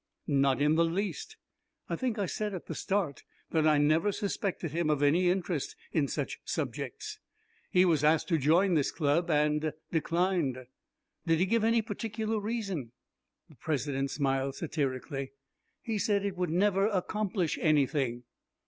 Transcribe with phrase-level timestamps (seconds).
[0.25, 1.37] "Not in the least.
[1.87, 5.75] I think I said at the start that I never suspected him of any interest
[5.93, 7.19] in such subjects.
[7.69, 10.57] He was asked to join this Club, and declined."
[11.27, 12.93] "Did he give any particular reason?"
[13.47, 15.33] The President smiled satirically.
[15.83, 18.23] "He said it would never accomplish anything."